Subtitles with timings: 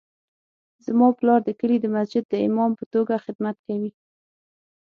[0.85, 3.91] زما پلار د کلي د مسجد د امام په توګه خدمت کوي